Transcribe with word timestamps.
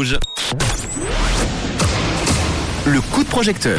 Rouge. 0.00 0.18
Le 2.86 3.00
coup 3.02 3.22
de 3.22 3.28
projecteur. 3.28 3.78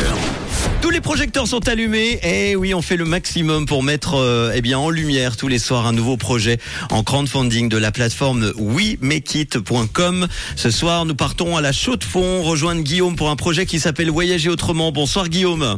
Tous 0.79 0.91
les 0.91 1.01
projecteurs 1.01 1.47
sont 1.47 1.67
allumés 1.67 2.19
et 2.21 2.55
oui, 2.55 2.75
on 2.75 2.83
fait 2.83 2.95
le 2.95 3.05
maximum 3.05 3.65
pour 3.65 3.81
mettre 3.81 4.19
euh, 4.19 4.51
eh 4.53 4.61
bien 4.61 4.77
en 4.77 4.91
lumière 4.91 5.35
tous 5.35 5.47
les 5.47 5.57
soirs 5.57 5.87
un 5.87 5.93
nouveau 5.93 6.17
projet 6.17 6.59
en 6.91 7.01
crowdfunding 7.01 7.69
de 7.69 7.77
la 7.77 7.91
plateforme 7.91 8.53
WeMakeIt.com. 8.55 10.27
Ce 10.55 10.69
soir, 10.69 11.05
nous 11.05 11.15
partons 11.15 11.57
à 11.57 11.61
la 11.61 11.71
chaux 11.71 11.95
de 11.95 12.03
fond 12.03 12.43
rejoindre 12.43 12.81
Guillaume 12.81 13.15
pour 13.15 13.31
un 13.31 13.35
projet 13.35 13.65
qui 13.65 13.79
s'appelle 13.79 14.11
Voyager 14.11 14.49
autrement. 14.49 14.91
Bonsoir 14.91 15.27
Guillaume. 15.27 15.77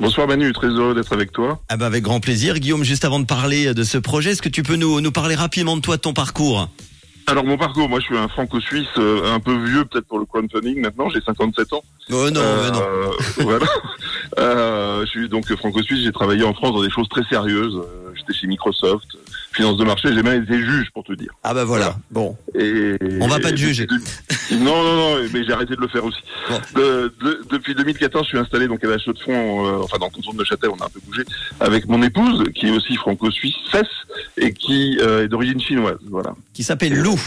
Bonsoir 0.00 0.26
Manu, 0.26 0.52
très 0.52 0.68
heureux 0.68 0.96
d'être 0.96 1.12
avec 1.12 1.30
toi. 1.30 1.60
Ah 1.68 1.76
bah 1.76 1.86
avec 1.86 2.02
grand 2.02 2.18
plaisir. 2.18 2.58
Guillaume, 2.58 2.82
juste 2.82 3.04
avant 3.04 3.20
de 3.20 3.26
parler 3.26 3.74
de 3.74 3.84
ce 3.84 3.98
projet, 3.98 4.30
est-ce 4.32 4.42
que 4.42 4.48
tu 4.48 4.64
peux 4.64 4.76
nous, 4.76 5.00
nous 5.00 5.12
parler 5.12 5.36
rapidement 5.36 5.76
de 5.76 5.82
toi, 5.82 5.96
de 5.96 6.02
ton 6.02 6.14
parcours? 6.14 6.68
Alors 7.28 7.44
mon 7.44 7.58
parcours, 7.58 7.88
moi 7.88 8.00
je 8.00 8.06
suis 8.06 8.16
un 8.16 8.28
franco-suisse 8.28 8.86
euh, 8.96 9.34
un 9.34 9.38
peu 9.38 9.54
vieux 9.64 9.84
peut-être 9.84 10.06
pour 10.06 10.18
le 10.18 10.24
crowdfunding 10.24 10.80
maintenant, 10.80 11.08
j'ai 11.10 11.20
57 11.20 11.72
ans. 11.74 11.84
Oh 12.10 12.30
non, 12.30 12.40
Euh, 12.40 12.70
non. 12.70 12.82
voilà. 13.44 13.66
Euh, 14.38 15.02
je 15.02 15.06
suis 15.10 15.28
donc 15.28 15.44
franco-suisse, 15.56 16.02
j'ai 16.04 16.12
travaillé 16.12 16.42
en 16.44 16.54
France 16.54 16.72
dans 16.72 16.82
des 16.82 16.90
choses 16.90 17.08
très 17.08 17.22
sérieuses. 17.24 17.76
Euh, 17.76 18.12
J'étais 18.16 18.32
chez 18.32 18.46
Microsoft, 18.48 19.06
finance 19.52 19.76
de 19.76 19.84
marché, 19.84 20.12
j'ai 20.12 20.22
même 20.22 20.42
été 20.42 20.58
juge 20.58 20.90
pour 20.92 21.04
te 21.04 21.12
dire. 21.12 21.30
Ah 21.44 21.54
bah 21.54 21.64
voilà. 21.64 21.94
Bon. 22.10 22.36
Et, 22.58 22.96
On 23.20 23.28
va 23.28 23.38
pas 23.38 23.50
te 23.52 23.56
juger. 23.56 23.86
Non, 24.50 24.82
non, 24.82 24.96
non, 25.16 25.28
mais 25.32 25.44
j'ai 25.44 25.52
arrêté 25.52 25.76
de 25.76 25.80
le 25.80 25.88
faire 25.88 26.04
aussi. 26.04 26.18
Bon. 26.48 26.60
De- 26.80 27.12
de- 27.22 27.42
depuis 27.50 27.74
2014, 27.74 28.24
je 28.24 28.28
suis 28.30 28.38
installé 28.38 28.66
donc 28.68 28.82
à 28.84 28.88
la 28.88 28.98
chaux 28.98 29.12
de 29.12 29.18
euh, 29.28 29.82
enfin 29.82 29.98
dans 29.98 30.06
le 30.06 30.10
canton 30.12 30.32
de 30.32 30.38
Neuchâtel, 30.38 30.70
on 30.70 30.82
a 30.82 30.86
un 30.86 30.88
peu 30.88 31.00
bougé, 31.06 31.22
avec 31.60 31.86
mon 31.86 32.02
épouse, 32.02 32.44
qui 32.54 32.68
est 32.68 32.70
aussi 32.70 32.96
franco-suisse, 32.96 33.54
et 34.38 34.52
qui 34.52 34.98
euh, 35.00 35.24
est 35.24 35.28
d'origine 35.28 35.60
chinoise, 35.60 35.98
voilà. 36.10 36.34
Qui 36.54 36.62
s'appelle 36.62 36.94
Lou. 36.94 37.18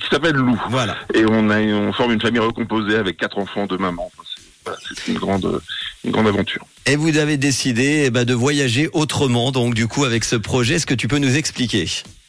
Qui 0.00 0.06
s'appelle 0.10 0.36
Lou. 0.36 0.60
Voilà. 0.70 0.96
Et 1.14 1.24
on 1.28 1.50
a, 1.50 1.60
on 1.60 1.92
forme 1.92 2.12
une 2.12 2.20
famille 2.20 2.40
recomposée 2.40 2.96
avec 2.96 3.16
quatre 3.16 3.38
enfants 3.38 3.66
de 3.66 3.76
maman. 3.76 4.10
Enfin, 4.16 4.22
c'est- 4.34 4.42
voilà, 4.64 4.78
C'est 4.96 5.12
une 5.12 5.18
grande, 5.18 5.60
une 6.04 6.10
grande 6.12 6.26
aventure. 6.28 6.64
Et 6.86 6.96
vous 6.96 7.16
avez 7.18 7.36
décidé 7.36 8.04
eh 8.06 8.10
ben, 8.10 8.24
de 8.24 8.34
voyager 8.34 8.88
autrement, 8.92 9.52
donc 9.52 9.74
du 9.74 9.86
coup 9.88 10.04
avec 10.04 10.24
ce 10.24 10.36
projet, 10.36 10.74
est-ce 10.74 10.86
que 10.86 10.94
tu 10.94 11.08
peux 11.08 11.18
nous 11.18 11.36
expliquer? 11.36 11.86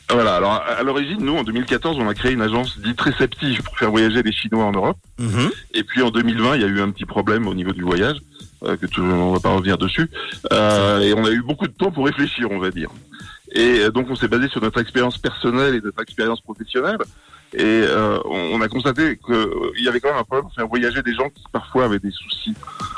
Voilà. 0.09 0.35
Alors, 0.35 0.53
à 0.53 0.83
l'origine, 0.83 1.19
nous, 1.19 1.35
en 1.35 1.43
2014, 1.43 1.97
on 1.99 2.07
a 2.07 2.13
créé 2.13 2.33
une 2.33 2.41
agence 2.41 2.79
dite 2.79 2.99
réceptive 3.01 3.63
pour 3.63 3.77
faire 3.77 3.89
voyager 3.89 4.21
les 4.21 4.31
Chinois 4.31 4.63
en 4.63 4.71
Europe. 4.71 4.97
Mhm. 5.19 5.49
Et 5.73 5.83
puis, 5.83 6.01
en 6.01 6.11
2020, 6.11 6.55
il 6.55 6.61
y 6.61 6.65
a 6.65 6.67
eu 6.67 6.81
un 6.81 6.91
petit 6.91 7.05
problème 7.05 7.47
au 7.47 7.53
niveau 7.53 7.71
du 7.71 7.81
voyage, 7.81 8.17
euh, 8.63 8.77
que 8.77 8.85
tout, 8.85 9.01
on 9.01 9.31
va 9.31 9.39
pas 9.39 9.53
revenir 9.53 9.77
dessus. 9.77 10.09
Euh, 10.53 10.99
et 11.01 11.13
on 11.13 11.25
a 11.25 11.31
eu 11.31 11.41
beaucoup 11.41 11.67
de 11.67 11.73
temps 11.73 11.91
pour 11.91 12.05
réfléchir, 12.05 12.47
on 12.51 12.59
va 12.59 12.69
dire. 12.69 12.89
Et 13.53 13.79
euh, 13.79 13.91
donc, 13.91 14.07
on 14.09 14.15
s'est 14.15 14.27
basé 14.27 14.47
sur 14.47 14.61
notre 14.61 14.79
expérience 14.79 15.17
personnelle 15.17 15.75
et 15.75 15.81
notre 15.81 16.01
expérience 16.01 16.41
professionnelle. 16.41 16.97
Et 17.53 17.63
euh, 17.63 18.19
on, 18.25 18.59
on 18.59 18.61
a 18.61 18.67
constaté 18.67 19.17
qu'il 19.25 19.83
y 19.83 19.87
avait 19.87 19.99
quand 19.99 20.09
même 20.09 20.17
un 20.17 20.23
problème 20.23 20.43
pour 20.43 20.53
faire 20.53 20.67
voyager 20.67 21.01
des 21.01 21.13
gens 21.13 21.29
qui 21.29 21.43
parfois 21.51 21.85
avaient 21.85 21.99
des 21.99 22.11
soucis 22.11 22.53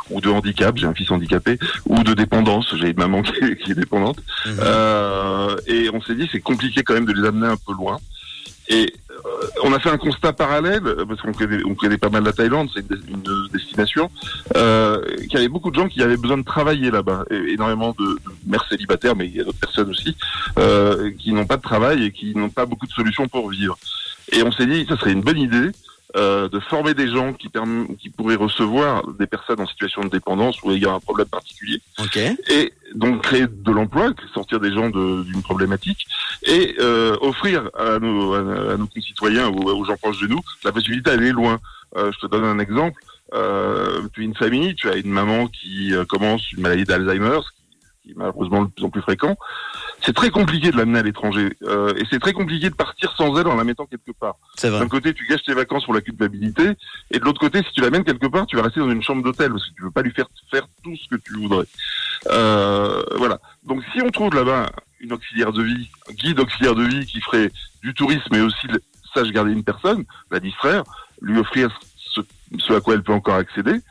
ou 0.09 0.21
de 0.21 0.29
handicap, 0.29 0.77
j'ai 0.77 0.85
un 0.87 0.93
fils 0.93 1.11
handicapé, 1.11 1.57
ou 1.85 2.03
de 2.03 2.13
dépendance, 2.13 2.73
j'ai 2.79 2.89
une 2.89 2.97
maman 2.97 3.21
qui 3.23 3.43
est, 3.43 3.55
qui 3.57 3.71
est 3.71 3.75
dépendante. 3.75 4.17
Mhm. 4.45 4.55
Euh, 4.61 5.55
et 5.67 5.89
on 5.93 6.01
s'est 6.01 6.15
dit 6.15 6.27
c'est 6.31 6.39
compliqué 6.41 6.83
quand 6.83 6.93
même 6.93 7.05
de 7.05 7.13
les 7.13 7.27
amener 7.27 7.47
un 7.47 7.57
peu 7.57 7.73
loin. 7.73 7.97
Et 8.69 8.93
euh, 9.09 9.15
on 9.63 9.71
a 9.71 9.79
fait 9.79 9.89
un 9.89 9.97
constat 9.97 10.33
parallèle 10.33 10.81
parce 11.07 11.21
qu'on 11.21 11.31
connaît, 11.31 11.63
on 11.65 11.73
connaît 11.73 11.97
pas 11.97 12.09
mal 12.09 12.25
la 12.25 12.33
Thaïlande, 12.33 12.69
c'est 12.73 12.81
une, 12.81 12.87
des- 12.97 13.11
une 13.13 13.47
destination 13.53 14.11
euh, 14.57 15.01
qu'il 15.21 15.33
y 15.35 15.37
avait 15.37 15.47
beaucoup 15.47 15.71
de 15.71 15.75
gens 15.75 15.87
qui 15.87 16.03
avaient 16.03 16.17
besoin 16.17 16.37
de 16.37 16.43
travailler 16.43 16.91
là-bas, 16.91 17.23
énormément 17.31 17.95
de, 17.97 18.05
de 18.05 18.19
mères 18.45 18.65
célibataires, 18.69 19.15
mais 19.15 19.27
il 19.27 19.35
y 19.37 19.39
a 19.39 19.45
d'autres 19.45 19.57
personnes 19.57 19.89
aussi 19.89 20.17
euh, 20.59 21.11
qui 21.17 21.31
n'ont 21.31 21.45
pas 21.45 21.55
de 21.55 21.61
travail 21.61 22.03
et 22.03 22.11
qui 22.11 22.35
n'ont 22.35 22.49
pas 22.49 22.65
beaucoup 22.65 22.87
de 22.87 22.91
solutions 22.91 23.27
pour 23.29 23.49
vivre. 23.49 23.77
Et 24.33 24.43
on 24.43 24.51
s'est 24.51 24.65
dit 24.65 24.85
ça 24.89 24.97
serait 24.97 25.13
une 25.13 25.21
bonne 25.21 25.39
idée. 25.39 25.69
Euh, 26.17 26.49
de 26.49 26.59
former 26.59 26.93
des 26.93 27.07
gens 27.09 27.31
qui, 27.33 27.49
qui 27.99 28.09
pourraient 28.09 28.35
recevoir 28.35 29.05
des 29.13 29.27
personnes 29.27 29.61
en 29.61 29.67
situation 29.67 30.01
de 30.01 30.09
dépendance 30.09 30.61
ou 30.63 30.71
ayant 30.71 30.95
un 30.95 30.99
problème 30.99 31.27
particulier 31.27 31.79
Ok. 31.99 32.17
et 32.49 32.73
donc 32.95 33.21
créer 33.23 33.45
de 33.47 33.71
l'emploi, 33.71 34.11
sortir 34.33 34.59
des 34.59 34.73
gens 34.73 34.89
de- 34.89 35.23
d'une 35.23 35.43
problématique 35.43 36.05
et 36.43 36.75
euh, 36.79 37.15
offrir 37.21 37.69
à 37.77 37.99
nos, 37.99 38.33
à, 38.33 38.39
à 38.73 38.77
nos 38.77 38.87
concitoyens 38.87 39.47
ou 39.49 39.69
aux 39.69 39.85
gens 39.85 39.97
proches 39.97 40.19
de 40.21 40.27
nous 40.27 40.39
la 40.63 40.71
possibilité 40.71 41.11
d'aller 41.11 41.31
loin. 41.31 41.59
Euh, 41.95 42.11
je 42.13 42.19
te 42.19 42.27
donne 42.31 42.43
un 42.45 42.59
exemple. 42.59 43.01
Euh, 43.33 44.01
tu 44.13 44.21
es 44.21 44.25
une 44.25 44.35
famille, 44.35 44.73
tu 44.75 44.89
as 44.89 44.95
une 44.95 45.11
maman 45.11 45.47
qui 45.47 45.93
euh, 45.93 46.05
commence 46.05 46.51
une 46.53 46.61
maladie 46.61 46.85
d'Alzheimer, 46.85 47.39
qui 48.03 48.11
est 48.11 48.15
malheureusement 48.15 48.63
de 48.63 48.69
plus 48.69 48.85
en 48.85 48.89
plus 48.89 49.01
fréquent. 49.01 49.35
C'est 50.07 50.13
très 50.13 50.29
compliqué 50.29 50.71
de 50.71 50.77
l'amener 50.77 50.99
à 50.99 51.03
l'étranger 51.03 51.49
euh, 51.63 51.93
et 51.97 52.03
c'est 52.09 52.19
très 52.19 52.31
compliqué 52.31 52.69
de 52.69 52.75
partir 52.75 53.13
sans 53.17 53.37
elle 53.37 53.47
en 53.47 53.55
la 53.55 53.65
mettant 53.65 53.85
quelque 53.85 54.13
part. 54.17 54.37
D'un 54.63 54.87
côté, 54.87 55.13
tu 55.13 55.27
gâches 55.27 55.43
tes 55.43 55.53
vacances 55.53 55.83
pour 55.83 55.93
la 55.93 55.99
culpabilité, 55.99 56.63
et 57.11 57.19
de 57.19 57.25
l'autre 57.25 57.41
côté, 57.41 57.61
si 57.61 57.73
tu 57.73 57.81
l'amènes 57.81 58.05
quelque 58.05 58.27
part, 58.27 58.47
tu 58.47 58.55
vas 58.55 58.61
rester 58.61 58.79
dans 58.79 58.89
une 58.89 59.03
chambre 59.03 59.21
d'hôtel 59.21 59.51
parce 59.51 59.67
que 59.67 59.75
tu 59.75 59.83
veux 59.83 59.91
pas 59.91 60.03
lui 60.03 60.13
faire 60.13 60.27
faire 60.49 60.65
tout 60.81 60.95
ce 60.95 61.13
que 61.13 61.21
tu 61.21 61.33
voudrais. 61.33 61.65
Euh, 62.29 63.03
voilà. 63.17 63.41
Donc, 63.65 63.83
si 63.91 64.01
on 64.01 64.09
trouve 64.09 64.33
là-bas 64.33 64.71
une 65.01 65.11
auxiliaire 65.11 65.51
de 65.51 65.61
vie, 65.61 65.89
un 66.09 66.13
guide 66.13 66.39
auxiliaire 66.39 66.75
de 66.75 66.83
vie 66.83 67.05
qui 67.05 67.19
ferait 67.19 67.51
du 67.83 67.93
tourisme, 67.93 68.29
mais 68.31 68.39
aussi 68.39 68.65
sache 69.13 69.29
garder 69.31 69.51
une 69.51 69.65
personne, 69.65 70.05
la 70.31 70.39
distraire, 70.39 70.83
lui 71.21 71.37
offrir 71.37 71.77
ce, 71.97 72.21
ce 72.57 72.71
à 72.71 72.79
quoi 72.79 72.93
elle 72.93 73.03
peut 73.03 73.11
encore 73.11 73.35
accéder, 73.35 73.81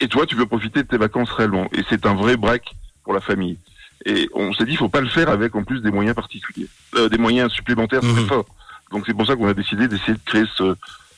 et 0.00 0.08
toi, 0.08 0.24
tu 0.24 0.34
peux 0.34 0.46
profiter 0.46 0.82
de 0.82 0.88
tes 0.88 0.96
vacances 0.96 1.30
réellement. 1.30 1.68
Et 1.72 1.82
c'est 1.90 2.06
un 2.06 2.14
vrai 2.14 2.38
break 2.38 2.74
pour 3.04 3.12
la 3.12 3.20
famille. 3.20 3.58
Et 4.06 4.28
on 4.34 4.52
s'est 4.52 4.64
dit, 4.64 4.72
il 4.72 4.76
faut 4.78 4.88
pas 4.88 5.00
le 5.00 5.08
faire 5.08 5.28
avec 5.28 5.54
en 5.56 5.64
plus 5.64 5.80
des 5.80 5.90
moyens 5.90 6.14
particuliers, 6.14 6.68
euh, 6.96 7.08
des 7.08 7.18
moyens 7.18 7.50
supplémentaires 7.52 8.00
très 8.00 8.12
Mhm. 8.12 8.26
forts. 8.28 8.46
Donc 8.92 9.04
c'est 9.06 9.14
pour 9.14 9.26
ça 9.26 9.36
qu'on 9.36 9.48
a 9.48 9.54
décidé 9.54 9.88
d'essayer 9.88 10.14
de 10.14 10.20
créer 10.24 10.44
ce, 10.56 10.74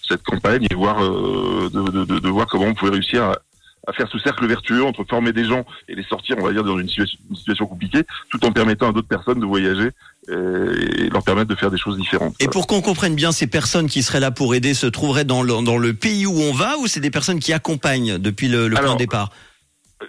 cette 0.09 0.23
campagne 0.23 0.67
et 0.71 0.75
voir 0.75 1.05
euh, 1.05 1.71
de, 1.73 1.83
de, 1.91 2.05
de, 2.05 2.19
de 2.19 2.29
voir 2.29 2.47
comment 2.47 2.65
on 2.67 2.75
pouvait 2.75 2.93
réussir 2.93 3.23
à, 3.23 3.39
à 3.87 3.93
faire 3.93 4.09
ce 4.11 4.19
cercle 4.19 4.47
vertueux 4.47 4.85
entre 4.85 5.05
former 5.05 5.33
des 5.33 5.45
gens 5.45 5.65
et 5.89 5.95
les 5.95 6.03
sortir, 6.03 6.37
on 6.39 6.43
va 6.45 6.53
dire, 6.53 6.65
dans 6.65 6.79
une 6.79 6.89
situation, 6.89 7.19
une 7.31 7.37
situation 7.37 7.67
compliquée, 7.67 8.03
tout 8.31 8.45
en 8.45 8.53
permettant 8.53 8.89
à 8.91 8.93
d'autres 8.93 9.09
personnes 9.09 9.41
de 9.41 9.47
voyager 9.47 9.91
euh, 10.31 10.75
et 10.99 11.09
leur 11.11 11.23
permettre 11.23 11.49
de 11.49 11.55
faire 11.55 11.71
des 11.71 11.79
choses 11.79 11.97
différentes. 11.97 12.35
Et 12.41 12.49
pour 12.49 12.67
qu'on 12.67 12.83
comprenne 12.83 13.15
bien, 13.15 13.33
ces 13.33 13.47
personnes 13.47 13.89
qui 13.89 14.03
seraient 14.03 14.21
là 14.21 14.31
pour 14.31 14.55
aider 14.55 14.75
se 14.75 14.87
trouveraient 14.87 15.25
dans 15.25 15.43
le, 15.43 15.63
dans 15.65 15.79
le 15.79 15.95
pays 15.95 16.27
où 16.27 16.39
on 16.41 16.53
va 16.53 16.77
ou 16.79 16.87
c'est 16.89 17.01
des 17.01 17.11
personnes 17.11 17.41
qui 17.41 17.53
accompagnent 17.53 18.19
depuis 18.19 18.49
le, 18.49 18.69
le 18.69 18.77
point 18.77 18.95
de 18.95 18.99
départ? 18.99 19.31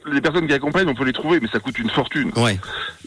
Les 0.05 0.21
personnes 0.21 0.47
qui 0.47 0.53
accompagnent, 0.53 0.87
on 0.87 0.95
peut 0.95 1.05
les 1.05 1.13
trouver, 1.13 1.39
mais 1.39 1.47
ça 1.47 1.59
coûte 1.59 1.77
une 1.77 1.89
fortune. 1.89 2.31
Ouais. 2.37 2.59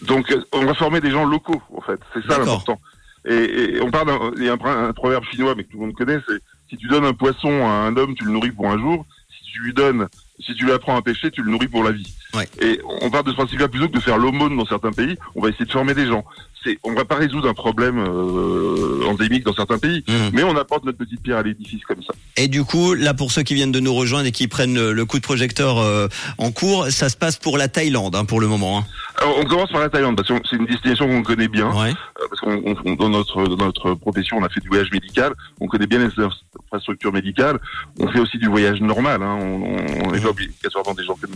Donc 0.02 0.30
euh, 0.30 0.44
on 0.52 0.64
va 0.64 0.74
former 0.74 1.00
des 1.00 1.10
gens 1.10 1.24
locaux, 1.24 1.62
en 1.74 1.80
fait. 1.80 2.00
C'est 2.12 2.24
ça 2.26 2.38
l'important. 2.38 2.78
Et, 3.26 3.34
et 3.76 3.80
on 3.80 3.90
parle 3.90 4.08
d'un 4.08 4.32
il 4.36 4.44
y 4.44 4.48
a 4.48 4.52
un, 4.52 4.88
un 4.88 4.92
proverbe 4.92 5.24
chinois, 5.24 5.54
mais 5.56 5.64
que 5.64 5.70
tout 5.70 5.78
le 5.78 5.86
monde 5.86 5.94
connaît, 5.94 6.20
c'est 6.28 6.38
si 6.68 6.76
tu 6.76 6.88
donnes 6.88 7.04
un 7.04 7.14
poisson 7.14 7.48
à 7.66 7.70
un 7.70 7.96
homme, 7.96 8.14
tu 8.14 8.24
le 8.24 8.32
nourris 8.32 8.50
pour 8.50 8.68
un 8.70 8.78
jour. 8.78 9.06
Si 9.30 9.52
tu 9.52 9.60
lui 9.60 9.72
donnes, 9.72 10.08
si 10.46 10.54
tu 10.54 10.64
lui 10.64 10.72
apprends 10.72 10.96
à 10.96 11.02
pêcher, 11.02 11.30
tu 11.30 11.42
le 11.42 11.50
nourris 11.50 11.68
pour 11.68 11.82
la 11.84 11.92
vie. 11.92 12.12
Ouais. 12.34 12.48
Et 12.60 12.80
on 13.02 13.10
part 13.10 13.24
de 13.24 13.30
ce 13.30 13.36
principe-là 13.36 13.68
plutôt 13.68 13.88
que 13.88 13.94
de 13.96 14.00
faire 14.00 14.18
l'aumône 14.18 14.56
dans 14.56 14.66
certains 14.66 14.92
pays. 14.92 15.16
On 15.34 15.40
va 15.42 15.48
essayer 15.50 15.64
de 15.64 15.70
former 15.72 15.94
des 15.94 16.06
gens. 16.06 16.24
C'est, 16.64 16.78
on 16.82 16.94
va 16.94 17.04
pas 17.04 17.16
résoudre 17.16 17.48
un 17.48 17.52
problème 17.54 17.98
euh, 17.98 19.04
endémique 19.06 19.44
dans 19.44 19.52
certains 19.52 19.78
pays, 19.78 20.02
Mhm. 20.08 20.30
mais 20.32 20.42
on 20.44 20.56
apporte 20.56 20.84
notre 20.84 20.96
petite 20.98 21.22
pierre 21.22 21.36
à 21.38 21.42
l'édifice 21.42 21.84
comme 21.84 22.02
ça. 22.02 22.14
Et 22.36 22.48
du 22.48 22.64
coup, 22.64 22.94
là 22.94 23.12
pour 23.14 23.30
ceux 23.32 23.42
qui 23.42 23.54
viennent 23.54 23.72
de 23.72 23.80
nous 23.80 23.94
rejoindre 23.94 24.26
et 24.26 24.32
qui 24.32 24.48
prennent 24.48 24.74
le, 24.74 24.92
le 24.92 25.04
coup 25.04 25.18
de 25.18 25.22
projecteur 25.24 25.78
euh, 25.78 26.08
en 26.38 26.50
cours, 26.52 26.86
ça 26.90 27.08
se 27.10 27.16
passe 27.16 27.36
pour 27.36 27.58
la 27.58 27.68
Thaïlande 27.68 28.16
hein, 28.16 28.24
pour 28.24 28.40
le 28.40 28.46
moment. 28.48 28.78
Hein. 28.78 28.84
Alors, 29.18 29.38
on 29.38 29.44
commence 29.44 29.70
par 29.70 29.80
la 29.80 29.88
Thaïlande 29.90 30.16
parce 30.16 30.28
que 30.28 30.34
c'est 30.48 30.56
une 30.56 30.66
destination 30.66 31.06
qu'on 31.06 31.22
connaît 31.22 31.48
bien. 31.48 31.70
Ouais. 31.72 31.92
Euh, 32.46 32.60
on- 32.64 32.76
on- 32.84 32.94
dans 32.94 33.08
notre 33.08 33.46
dans 33.46 33.64
notre 33.66 33.94
profession, 33.94 34.38
on 34.38 34.44
a 34.44 34.48
fait 34.48 34.60
du 34.60 34.68
voyage 34.68 34.90
médical, 34.92 35.32
on 35.60 35.66
connaît 35.66 35.86
bien 35.86 35.98
les 35.98 36.10
infrastructures 36.66 37.12
médicales. 37.12 37.58
On 37.98 38.08
fait 38.08 38.20
aussi 38.20 38.38
du 38.38 38.48
voyage 38.48 38.80
normal. 38.80 39.22
Hein, 39.22 39.38
on 39.40 40.10
n'est 40.12 40.20
pas 40.20 40.28
obligatoirement 40.30 40.94
des 40.94 41.04
gens 41.04 41.16
comme 41.20 41.30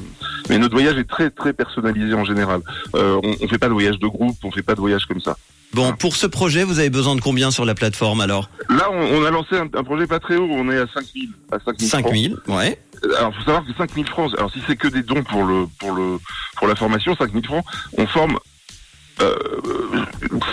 mais 0.48 0.58
notre 0.58 0.74
voyage 0.74 0.96
est 0.98 1.08
très 1.08 1.30
très 1.30 1.52
personnalisé 1.52 2.14
en 2.14 2.24
général. 2.24 2.60
Euh, 2.94 3.20
on, 3.22 3.34
on 3.40 3.48
fait 3.48 3.58
pas 3.58 3.68
de 3.68 3.72
voyage 3.72 3.98
de 3.98 4.06
groupe, 4.06 4.36
on 4.44 4.50
fait 4.50 4.62
pas 4.62 4.74
de 4.74 4.80
voyage 4.80 5.06
comme 5.06 5.20
ça. 5.20 5.36
Bon, 5.74 5.92
pour 5.92 6.16
ce 6.16 6.26
projet, 6.26 6.64
vous 6.64 6.78
avez 6.78 6.88
besoin 6.88 7.14
de 7.14 7.20
combien 7.20 7.50
sur 7.50 7.66
la 7.66 7.74
plateforme 7.74 8.22
alors? 8.22 8.48
Là, 8.70 8.88
on, 8.90 9.18
on 9.20 9.24
a 9.26 9.30
lancé 9.30 9.54
un, 9.56 9.68
un 9.74 9.84
projet 9.84 10.06
pas 10.06 10.18
très 10.18 10.36
haut, 10.36 10.48
on 10.50 10.70
est 10.70 10.78
à 10.78 10.86
5000 10.94 11.28
à 11.52 11.58
5000 11.58 11.88
francs. 11.88 12.02
5000, 12.04 12.36
ouais. 12.48 12.78
Alors, 13.18 13.34
faut 13.34 13.42
savoir 13.42 13.64
que 13.66 13.72
5000 13.76 14.06
francs, 14.08 14.32
alors 14.38 14.50
si 14.50 14.60
c'est 14.66 14.76
que 14.76 14.88
des 14.88 15.02
dons 15.02 15.22
pour 15.22 15.44
le 15.44 15.66
pour 15.78 15.92
le 15.92 16.18
pour 16.56 16.66
la 16.68 16.74
formation, 16.74 17.14
5000 17.14 17.44
francs, 17.44 17.64
on 17.98 18.06
forme 18.06 18.32
euh, 18.36 18.38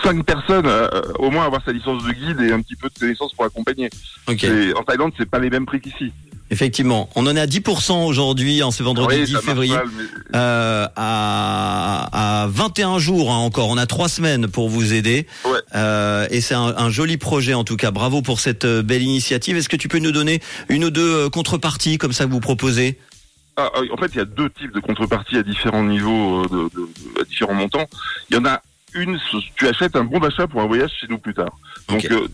cinq 0.04 0.24
personnes 0.26 0.66
euh, 0.68 0.90
au 1.20 1.30
moins 1.32 1.46
avoir 1.46 1.64
sa 1.64 1.72
licence 1.72 2.04
de 2.04 2.12
guide 2.12 2.42
et 2.42 2.52
un 2.52 2.62
petit 2.62 2.76
peu 2.76 2.90
de 2.94 3.00
connaissances 3.00 3.34
pour 3.34 3.46
accompagner. 3.46 3.90
En 4.28 4.84
Thaïlande, 4.84 5.14
c'est 5.18 5.30
pas 5.30 5.40
les 5.40 5.50
mêmes 5.50 5.66
prix 5.66 5.82
qu'ici. 5.82 6.12
Effectivement, 6.52 7.10
on 7.16 7.26
en 7.26 7.36
est 7.36 7.40
à 7.40 7.48
10% 7.48 8.06
aujourd'hui, 8.06 8.62
en 8.62 8.70
ce 8.70 8.84
vendredi 8.84 9.16
Oui, 9.18 9.26
10 9.26 9.32
ça 9.32 9.34
marche 9.34 9.46
février. 9.46 9.74
mal, 9.76 9.88
mais- 9.98 10.04
Euh, 10.38 10.88
à, 10.96 12.44
à 12.44 12.48
21 12.48 13.00
jours 13.00 13.32
hein, 13.32 13.38
encore. 13.38 13.70
On 13.70 13.78
a 13.78 13.88
trois 13.88 14.10
semaines 14.10 14.48
pour 14.48 14.70
vous 14.70 14.94
aider. 14.94 15.26
Ouais. 15.44 15.52
Euh, 15.74 16.28
et 16.30 16.42
c'est 16.42 16.54
un, 16.54 16.76
un 16.78 16.90
joli 16.92 17.18
projet 17.18 17.56
en 17.56 17.64
tout 17.64 17.78
cas. 17.78 17.90
Bravo 17.90 18.22
pour 18.22 18.40
cette 18.40 18.66
euh, 18.66 18.84
belle 18.84 19.02
initiative. 19.02 19.58
Est-ce 19.58 19.70
que 19.70 19.76
tu 19.76 19.88
peux 19.88 19.98
nous 19.98 20.12
donner 20.12 20.40
une 20.70 20.84
ou 20.86 20.92
deux 20.92 21.26
euh, 21.26 21.30
contreparties 21.30 21.98
comme 21.98 22.14
ça 22.14 22.26
que 22.26 22.32
vous 22.32 22.40
proposez? 22.40 23.00
Ah, 23.58 23.72
en 23.92 23.98
fait, 23.98 24.08
il 24.14 24.18
y 24.18 24.22
a 24.22 24.26
deux 24.26 24.50
types 24.50 24.74
de 24.74 24.82
contreparties 24.82 25.38
à 25.38 25.42
différents 25.44 25.84
niveaux, 25.86 26.44
euh, 26.44 26.48
de, 26.50 26.56
de- 26.76 26.88
de- 27.16 27.22
à 27.22 27.25
différents 27.36 27.54
montants. 27.54 27.86
Il 28.30 28.38
y 28.38 28.40
en 28.40 28.46
a 28.46 28.62
une, 28.94 29.20
tu 29.56 29.68
achètes 29.68 29.96
un 29.98 30.06
bon 30.06 30.20
d'achat 30.20 30.48
pour 30.48 30.62
un 30.62 30.68
voyage 30.68 30.92
chez 31.02 31.08
nous 31.10 31.18
plus 31.18 31.34
tard. 31.34 31.52
Donc, 31.90 32.06
Ok. 32.06 32.12
euh, 32.12 32.28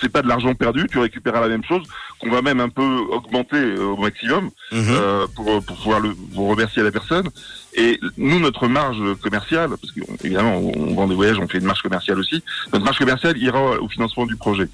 c'est 0.00 0.08
pas 0.08 0.22
de 0.22 0.26
l'argent 0.28 0.52
perdu, 0.54 0.88
tu 0.90 0.98
récupères 0.98 1.40
la 1.40 1.46
même 1.48 1.62
chose, 1.62 1.82
qu'on 2.18 2.30
va 2.30 2.40
même 2.42 2.58
un 2.58 2.70
peu 2.70 2.82
augmenter 3.10 3.56
euh, 3.58 3.84
au 3.92 3.96
maximum 3.98 4.50
Mhm. 4.72 4.86
euh, 4.90 5.26
pour, 5.36 5.62
pour 5.64 5.76
pouvoir 5.76 6.00
le, 6.00 6.16
vous 6.32 6.48
remercier 6.48 6.80
à 6.82 6.84
la 6.86 6.90
personne. 6.90 7.28
Et 7.74 8.00
nous, 8.16 8.40
notre 8.40 8.66
marge 8.66 8.98
commerciale, 9.22 9.70
parce 9.80 9.92
qu'évidemment, 9.92 10.56
on, 10.56 10.72
on 10.90 10.94
vend 10.94 11.06
des 11.06 11.14
voyages, 11.14 11.38
on 11.38 11.46
fait 11.46 11.58
une 11.58 11.66
marge 11.66 11.82
commerciale 11.82 12.18
aussi, 12.18 12.42
notre 12.72 12.84
marge 12.84 12.98
commerciale 12.98 13.36
ira 13.38 13.60
au 13.80 13.88
financement 13.88 14.24
du 14.26 14.36
projet. 14.36 14.68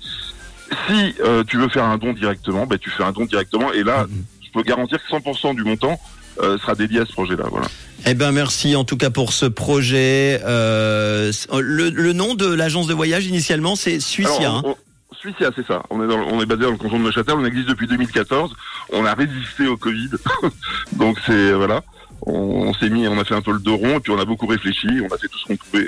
Si 0.89 1.15
euh, 1.21 1.43
tu 1.45 1.57
veux 1.59 1.69
faire 1.69 1.85
un 1.85 1.99
don 1.99 2.13
directement, 2.15 2.65
ben, 2.67 2.79
tu 2.79 2.89
fais 2.91 3.03
un 3.03 3.13
don 3.13 3.25
directement, 3.27 3.73
et 3.73 3.83
là, 3.83 4.05
Mhm. 4.07 4.25
je 4.47 4.51
peux 4.53 4.63
garantir 4.63 4.99
que 5.03 5.09
100% 5.11 5.55
du 5.55 5.65
montant 5.65 5.93
euh, 5.93 5.97
sera 6.43 6.75
dédié 6.75 7.01
à 7.01 7.07
ce 7.07 7.13
projet-là. 7.13 7.45
Voilà. 7.51 7.67
Eh 8.07 8.15
ben 8.15 8.33
merci 8.33 8.75
en 8.75 8.85
tout 8.85 8.97
cas 8.97 9.11
pour 9.11 9.33
ce 9.33 9.47
projet. 9.47 10.41
Euh, 10.45 11.31
le, 11.61 11.91
le 11.91 12.13
nom 12.13 12.35
de 12.35 12.47
l'agence 12.53 12.87
de 12.89 12.95
voyage 12.95 13.27
initialement 13.27 13.77
c'est 13.77 14.01
Suicia. 14.01 14.35
Alors, 14.41 14.57
hein. 14.57 14.63
on- 14.65 14.71
on- 14.71 14.77
Suicia, 15.19 15.51
c'est 15.55 15.65
ça. 15.67 15.85
On 15.91 16.03
est, 16.03 16.09
dans, 16.09 16.17
le- 16.19 16.25
on 16.25 16.41
est 16.43 16.47
basé 16.47 16.63
dans 16.63 16.73
le 16.73 16.77
canton 16.79 16.99
de 16.99 17.05
Neuchâtel. 17.05 17.37
On 17.39 17.45
existe 17.45 17.69
depuis 17.69 17.87
2014. 17.87 18.51
On 18.93 19.05
a 19.05 19.15
résisté 19.15 19.69
au 19.69 19.77
Covid. 19.77 20.09
Donc 20.95 21.17
c'est 21.27 21.53
voilà. 21.53 21.83
On, 22.27 22.33
on 22.69 22.75
s'est 22.75 22.89
mis, 22.89 23.07
on 23.07 23.19
a 23.21 23.25
fait 23.25 23.35
un 23.37 23.43
peu 23.43 23.53
le 23.53 23.61
dos 23.61 23.77
rond 23.77 23.99
et 23.99 24.01
puis 24.01 24.11
on 24.13 24.19
a 24.19 24.25
beaucoup 24.25 24.47
réfléchi. 24.49 24.89
On 25.01 25.15
a 25.15 25.19
fait 25.19 25.29
tout 25.29 25.39
ce 25.39 25.45
qu'on 25.47 25.57
pouvait. 25.57 25.87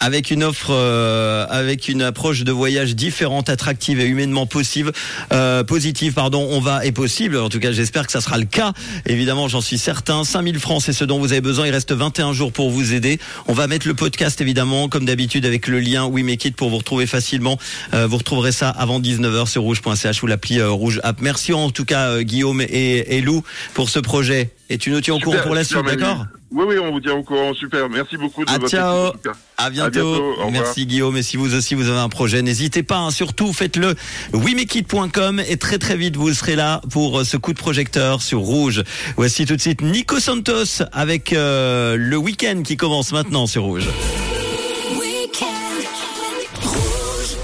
Avec 0.00 0.30
une 0.30 0.42
offre, 0.42 0.70
euh, 0.70 1.46
avec 1.48 1.88
une 1.88 2.02
approche 2.02 2.42
de 2.42 2.52
voyage 2.52 2.96
différente, 2.96 3.48
attractive 3.48 4.00
et 4.00 4.06
humainement 4.06 4.46
possible, 4.46 4.92
euh, 5.32 5.62
positive, 5.62 6.14
pardon, 6.14 6.46
on 6.50 6.60
va 6.60 6.84
et 6.84 6.92
possible. 6.92 7.36
En 7.36 7.48
tout 7.48 7.60
cas, 7.60 7.72
j'espère 7.72 8.06
que 8.06 8.12
ça 8.12 8.20
sera 8.20 8.38
le 8.38 8.46
cas. 8.46 8.72
Évidemment, 9.06 9.48
j'en 9.48 9.60
suis 9.60 9.78
certain. 9.78 10.24
5000 10.24 10.58
francs, 10.58 10.82
c'est 10.82 10.92
ce 10.92 11.04
dont 11.04 11.18
vous 11.18 11.32
avez 11.32 11.40
besoin. 11.40 11.66
Il 11.66 11.72
reste 11.72 11.92
21 11.92 12.32
jours 12.32 12.52
pour 12.52 12.70
vous 12.70 12.94
aider. 12.94 13.18
On 13.46 13.52
va 13.52 13.66
mettre 13.66 13.86
le 13.86 13.94
podcast 13.94 14.40
évidemment, 14.40 14.88
comme 14.88 15.04
d'habitude, 15.04 15.44
avec 15.46 15.66
le 15.66 15.80
lien 15.80 16.06
We 16.06 16.24
Make 16.24 16.44
It 16.46 16.56
pour 16.56 16.70
vous 16.70 16.78
retrouver 16.78 17.06
facilement. 17.06 17.58
Euh, 17.94 18.06
vous 18.06 18.16
retrouverez 18.16 18.52
ça 18.52 18.70
avant 18.70 19.00
19h 19.00 19.46
sur 19.46 19.62
rouge.ch 19.62 20.22
ou 20.22 20.26
l'appli 20.26 20.58
euh, 20.58 20.70
Rouge 20.70 21.00
App. 21.02 21.20
Merci 21.20 21.52
en 21.52 21.70
tout 21.70 21.84
cas 21.84 22.08
euh, 22.08 22.22
Guillaume 22.22 22.62
et, 22.62 23.16
et 23.16 23.20
Lou 23.20 23.42
pour 23.74 23.90
ce 23.90 23.98
projet. 23.98 24.50
Et 24.68 24.78
tu 24.78 24.90
nous 24.90 25.00
tiens 25.00 25.14
au 25.14 25.20
courant 25.20 25.38
pour 25.42 25.54
la 25.54 25.64
suite, 25.64 25.84
d'accord? 25.84 26.26
Oui, 26.52 26.64
oui, 26.66 26.78
on 26.80 26.90
vous 26.90 27.00
tient 27.00 27.14
au 27.14 27.22
courant. 27.22 27.54
Super. 27.54 27.88
Merci 27.88 28.16
beaucoup 28.16 28.44
de 28.44 28.50
Ah, 28.50 28.58
votre 28.58 28.68
ciao. 28.68 29.12
À 29.56 29.70
bientôt. 29.70 29.90
bientôt, 29.90 30.08
au 30.16 30.30
revoir. 30.30 30.50
Merci 30.50 30.84
Guillaume. 30.86 31.16
Et 31.16 31.22
si 31.22 31.36
vous 31.36 31.54
aussi 31.54 31.74
vous 31.76 31.88
avez 31.88 32.00
un 32.00 32.08
projet, 32.08 32.42
n'hésitez 32.42 32.82
pas. 32.82 32.98
hein. 32.98 33.10
surtout, 33.12 33.52
faites-le. 33.52 33.94
WeMakeIt.com 34.32 35.40
et 35.46 35.56
très 35.58 35.78
très 35.78 35.96
vite 35.96 36.16
vous 36.16 36.32
serez 36.34 36.56
là 36.56 36.80
pour 36.90 37.20
euh, 37.20 37.24
ce 37.24 37.36
coup 37.36 37.52
de 37.52 37.58
projecteur 37.58 38.20
sur 38.22 38.40
Rouge. 38.40 38.82
Voici 39.16 39.46
tout 39.46 39.54
de 39.54 39.60
suite 39.60 39.80
Nico 39.82 40.18
Santos 40.18 40.82
avec 40.92 41.32
euh, 41.32 41.96
le 41.96 42.16
week-end 42.16 42.62
qui 42.64 42.76
commence 42.76 43.12
maintenant 43.12 43.46
sur 43.46 43.62
Rouge. 43.62 43.86